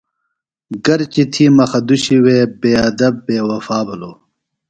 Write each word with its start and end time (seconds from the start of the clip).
گرچہ 0.85 1.23
تھی 1.33 1.45
مُخہ 1.55 1.79
دُشی 1.87 2.17
بے 2.61 2.71
ادب 2.87 3.13
بے 3.25 3.37
وفا 3.47 3.77
بِھلوۡ۔ 3.87 4.17